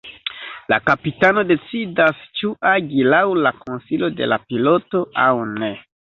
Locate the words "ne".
5.51-5.71